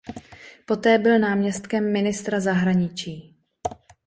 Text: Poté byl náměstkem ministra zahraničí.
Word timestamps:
Poté 0.65 0.97
byl 0.97 1.19
náměstkem 1.19 1.91
ministra 1.93 2.39
zahraničí. 2.39 3.37